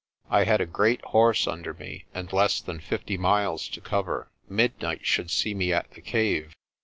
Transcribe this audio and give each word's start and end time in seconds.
I 0.31 0.45
had 0.45 0.61
a 0.61 0.65
great 0.65 1.03
horse 1.05 1.45
under 1.45 1.75
me 1.75 2.05
and 2.11 2.33
less 2.33 2.59
than 2.59 2.79
fifty 2.79 3.19
miles 3.19 3.67
to 3.67 3.79
cover. 3.81 4.31
Midnight 4.49 5.05
should 5.05 5.29
see 5.29 5.53
me 5.53 5.71
at 5.71 5.91
the 5.91 6.01
cave. 6.01 6.55